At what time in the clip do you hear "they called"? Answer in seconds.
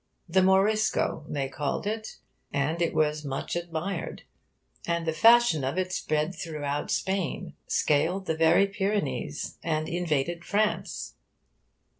1.29-1.85